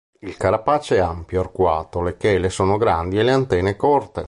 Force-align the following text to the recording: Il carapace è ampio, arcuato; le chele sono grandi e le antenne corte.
Il 0.21 0.35
carapace 0.35 0.95
è 0.95 0.99
ampio, 0.99 1.41
arcuato; 1.41 2.01
le 2.01 2.17
chele 2.17 2.49
sono 2.49 2.75
grandi 2.77 3.19
e 3.19 3.21
le 3.21 3.33
antenne 3.33 3.75
corte. 3.75 4.19